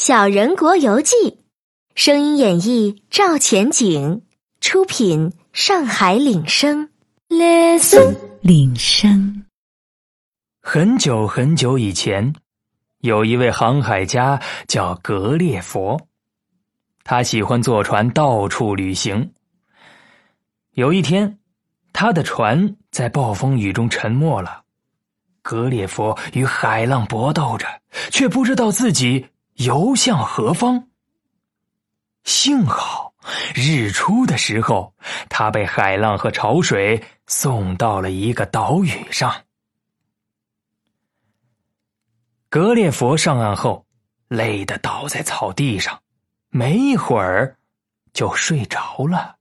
[0.00, 1.16] 小人国游记》，
[1.96, 4.22] 声音演绎赵钱景，
[4.60, 6.90] 出品上海领声。
[7.28, 9.44] Listen，领声。
[10.62, 12.32] 很久很久以前，
[13.00, 16.00] 有一位航海家叫格列佛，
[17.02, 19.32] 他喜欢坐船到处旅行。
[20.74, 21.40] 有一天，
[21.92, 24.62] 他的船在暴风雨中沉没了。
[25.42, 27.66] 格列佛与海浪搏斗着，
[28.12, 29.26] 却不知道自己
[29.58, 30.88] 游向何方。
[32.22, 33.12] 幸好
[33.54, 34.94] 日出的时候，
[35.28, 39.44] 他被海浪和潮水送到了一个岛屿上。
[42.48, 43.84] 格列佛上岸后，
[44.28, 46.00] 累得倒在草地上，
[46.50, 47.58] 没一会儿
[48.12, 49.38] 就睡着了。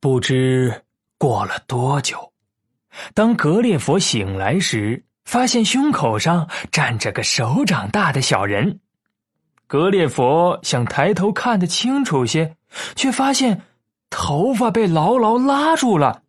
[0.00, 0.84] 不知
[1.16, 2.32] 过了多久。
[3.14, 8.80] 当格列佛醒来时，发现胸口上站着个手掌大的小人。
[9.66, 12.56] 格列佛想抬头看得清楚些，
[12.96, 13.60] 却发现
[14.08, 16.22] 头发被牢牢拉住了，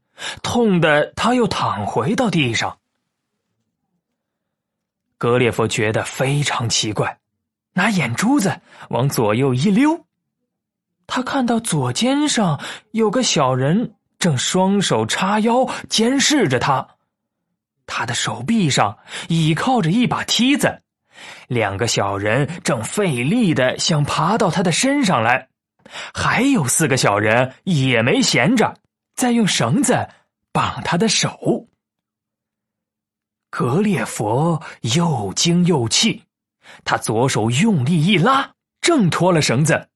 [0.43, 2.77] 痛得他又躺回到地上。
[5.17, 7.19] 格列佛觉得非常奇怪，
[7.75, 10.05] 拿眼珠子往左右一溜，
[11.07, 12.59] 他看到左肩上
[12.91, 13.95] 有个小人。
[14.19, 16.85] 正双手叉腰监视着他，
[17.91, 18.95] 他的手臂上
[19.27, 20.81] 倚靠着一把梯子，
[21.47, 25.49] 两个小人正费力的想爬到他的身上来，
[26.13, 28.75] 还有四个小人也没闲着，
[29.15, 30.07] 在用绳子
[30.53, 31.67] 绑他的手。
[33.49, 36.23] 格列佛又惊又气，
[36.85, 39.89] 他左手用力一拉，挣脱了绳子，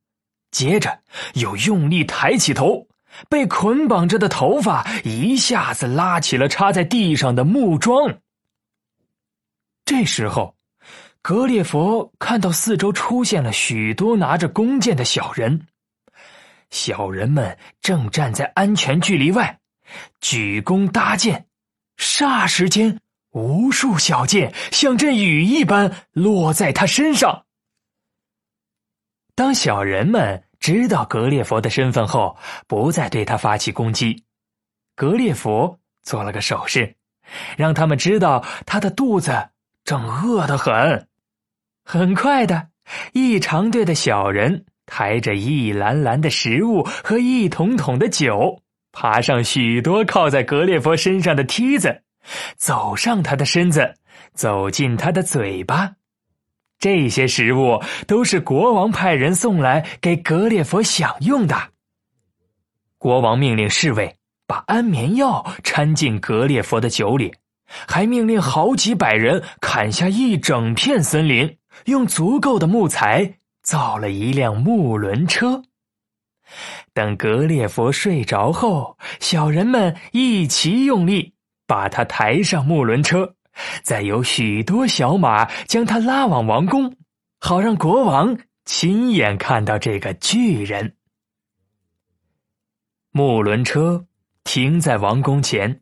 [0.50, 1.00] 接着
[1.36, 2.88] 又用力抬起头。
[3.30, 8.20] 被捆绑着的头发一下子拉起了插在地上的木桩。
[9.86, 10.56] 这时候，
[11.22, 15.68] 格列佛看到四周出现了许多拿着弓箭的小人，
[16.70, 19.60] 小人们正站在安全距离外，
[20.22, 21.46] 举弓搭箭。
[21.98, 23.00] 霎时间，
[23.32, 27.46] 无数小箭像阵雨一般落在他身上。
[29.36, 30.44] 当小人们。
[30.64, 32.38] 知道格列佛的身份后，
[32.70, 34.24] 不再对他发起攻击。
[34.96, 36.96] 格列佛做了个手势，
[37.58, 39.50] 让他们知道他的肚子
[39.84, 41.10] 正饿得很。
[41.84, 42.70] 很快的，
[43.12, 48.62] 一长队的小人抬着一篮篮的食物和一桶桶的酒，
[48.94, 52.04] 爬上许多靠在格列佛身上的梯子，
[52.56, 53.96] 走上他的身子，
[54.34, 55.96] 走进他的嘴巴。
[56.84, 61.56] 这些食物都是国王派人送来给格列佛享用的。
[62.98, 67.34] 国王命令侍卫把安眠药掺进格列佛的酒里，
[67.88, 75.62] 还命令好几百人砍下一整片森林，用足够的木材造了一辆木轮车。
[76.94, 81.34] 等格列佛睡着后，小人们一齐用力
[81.66, 83.36] 把他抬上木轮车。
[83.84, 86.96] 再有许多小马将他拉往王宫，
[87.40, 90.96] 好让国王亲眼看到这个巨人。
[93.12, 94.06] 木轮车
[94.44, 95.82] 停在王宫前，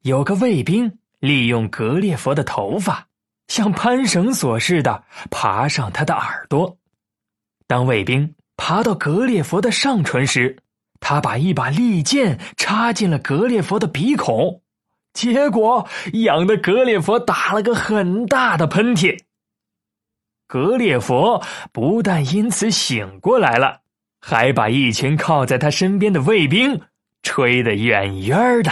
[0.00, 3.06] 有个卫兵利用格列佛的头发，
[3.48, 6.78] 像攀绳索似的爬上他的耳朵。
[7.66, 10.58] 当卫兵爬到格列佛的上唇时，
[10.98, 14.61] 他把一把利剑插进了格列佛的鼻孔。
[15.12, 19.20] 结果痒的格列佛打了个很大的喷嚏。
[20.46, 21.42] 格列佛
[21.72, 23.80] 不但因此醒过来了，
[24.20, 26.82] 还把一群靠在他身边的卫兵
[27.22, 28.70] 吹得远远的。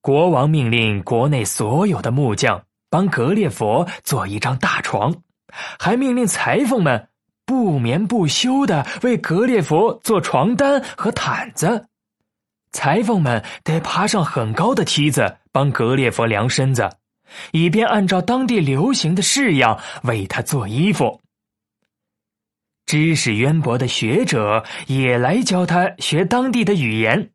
[0.00, 5.14] 国王命令国内所有的木匠帮格列佛做一张大床，
[5.78, 7.08] 还命令裁缝们
[7.44, 11.89] 不眠不休的为格列佛做床单和毯子。
[12.72, 16.88] 裁缝们得爬上很高的梯子，帮格列佛量身子，
[17.52, 21.20] 以便按照当地流行的式样为他做衣服。
[22.86, 27.30] 知识渊博的学者也来教他学当地的语言。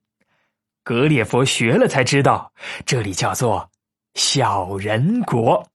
[0.83, 2.51] 格列佛学了才知道，
[2.85, 3.71] 这里叫做
[4.13, 5.67] 小人国。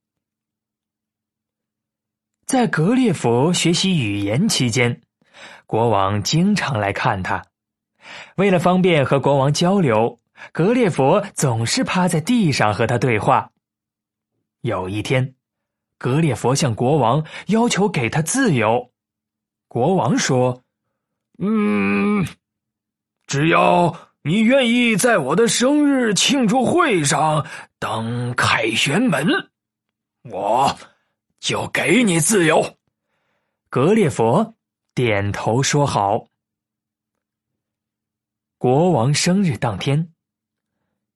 [2.47, 5.01] 在格列佛学习语言期间，
[5.67, 7.45] 国王经常来看他。
[8.37, 10.19] 为了方便和国王交流，
[10.53, 13.51] 格列佛总是趴在地上和他对话。
[14.63, 15.35] 有一天，
[15.99, 18.91] 格列佛向国王要求给他自由。
[19.69, 20.63] 国王说
[21.39, 22.27] ：“嗯，
[23.27, 27.47] 只要你愿意在我的生日庆祝会上
[27.79, 29.27] 当凯旋门，
[30.25, 30.77] 我
[31.39, 32.77] 就给你自由。
[33.71, 34.55] 格列佛
[34.95, 36.27] 点头说好。
[38.61, 40.07] 国王生日当天，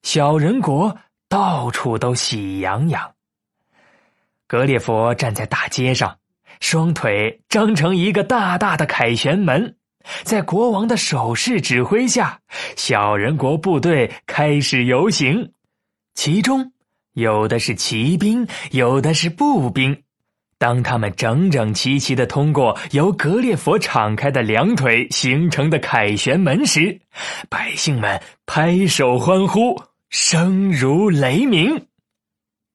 [0.03, 0.97] 小人国
[1.29, 3.15] 到处都喜洋洋。
[4.47, 6.17] 格列佛站在大街上，
[6.61, 9.77] 双腿张成一个大大的凯旋门，
[10.23, 12.41] 在国王的手势指挥下，
[12.77, 15.53] 小人国部队开始游行，
[16.15, 16.73] 其中
[17.13, 20.03] 有的是骑兵，有的是步兵。
[20.65, 26.99] 当他们整整齐齐的通过由格列佛敞开的两腿形成的凯旋门时，
[27.51, 29.79] 百姓们拍手欢呼，
[30.09, 31.87] 声如雷鸣。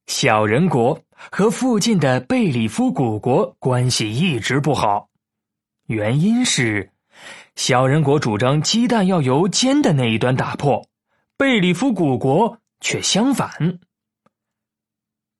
[0.06, 1.02] 小人国
[1.32, 5.10] 和附近的贝里夫古国关系一直不好，
[5.88, 6.92] 原因是
[7.56, 10.88] 小人国主张鸡蛋要由尖的那一端打破，
[11.38, 13.80] 贝里夫古国却相反。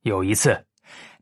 [0.02, 0.66] 有一次。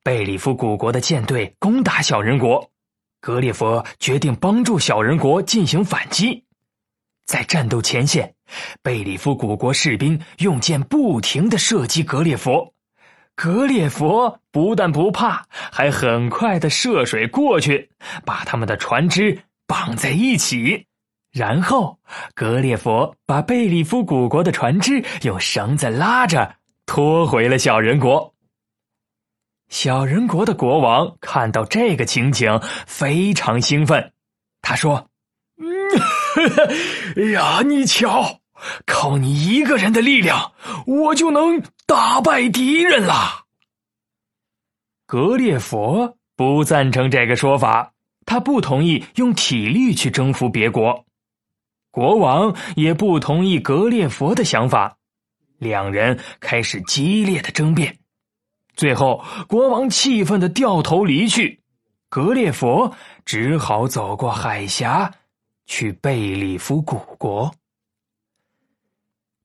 [0.08, 2.72] 贝里夫古国的舰队攻打小人国，
[3.20, 6.46] 格列佛决定帮助小人国进行反击。
[7.26, 8.34] 在战斗前线，
[8.82, 12.74] 贝里夫古国士兵用箭不停的射击格列佛，
[13.36, 17.90] 格列佛不但不怕，还很快的涉水过去，
[18.24, 19.38] 把他们的船只
[19.68, 20.86] 绑在一起，
[21.34, 22.00] 然后
[22.34, 26.56] 格列佛把贝里夫古国的船只用绳子拉着
[26.86, 28.34] 拖回了小人国。
[29.88, 34.12] 小人国的国王看到这个情景，非常兴奋。
[34.62, 35.10] 他说
[37.16, 38.42] ：“嗯， 呀，你瞧，
[38.86, 40.52] 靠你一个人的力量，
[40.86, 43.46] 我就能打败敌人了。”
[45.08, 47.94] 格列佛不赞成这个说法，
[48.26, 51.06] 他不同意用体力去征服别国。
[51.92, 54.98] 国王也不同意格列佛的想法，
[55.60, 57.98] 两人开始激烈的争辩。
[58.78, 61.60] 最后，国王气愤的掉头离去，
[62.10, 62.96] 格列佛
[63.26, 65.12] 只好走过海峡，
[65.66, 67.52] 去贝里夫古国。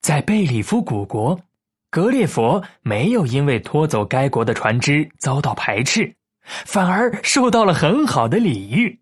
[0.02, 1.40] 在贝里夫古国，
[1.88, 9.00] 格列佛没有因为拖走该国的船只遭到排斥，反而受到了很好的礼遇。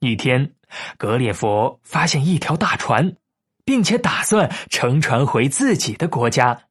[0.00, 0.52] 一天，
[0.98, 3.16] 格列佛发现一条大船，
[3.64, 6.67] 并且打算乘船回自己的国家。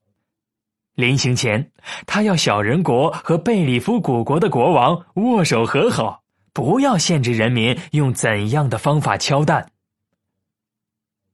[0.97, 1.71] 临行前，
[2.07, 6.23] 他要小人国和贝里夫古国的国王握手和好，
[6.53, 9.69] 不要限制人民用怎样的方法敲蛋。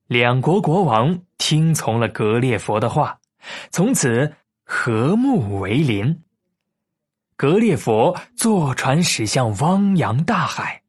[0.07, 3.17] 两国国王听从了格列佛的话，
[3.71, 4.33] 从此
[4.65, 6.21] 和睦为邻。
[7.37, 10.81] 格列佛坐船驶向汪洋大海，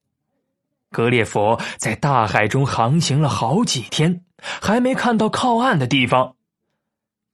[0.91, 4.25] 格列佛在大海中航行了好几天，
[4.61, 6.35] 还没看到靠岸的地方。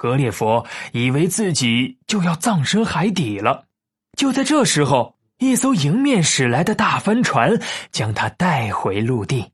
[0.01, 3.67] 格列佛以为自己就要葬身海底了，
[4.17, 7.61] 就在这时候，一艘迎面驶来的大帆船
[7.93, 9.53] 将他带回陆地。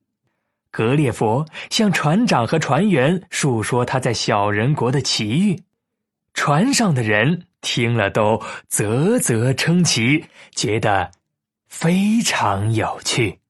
[0.71, 5.61] 格列佛向船长和船员述说他在小人国的奇遇，
[6.33, 11.11] 船上的人听了都啧啧称奇，觉得
[11.67, 13.41] 非常有趣。